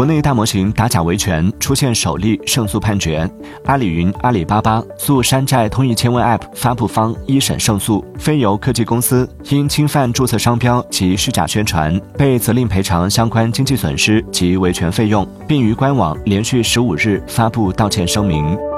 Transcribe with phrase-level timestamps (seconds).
[0.00, 3.30] 国内大模型打假维权出现首例胜诉判决
[3.66, 18.69] 阿里云阿里巴巴诉山寨通义千问 app 发布方一审胜诉飞游科技公司因侵犯注册商标及虚假宣传被责令赔偿相关经济损失及维权费用并于官网连续十五日发布道歉声明。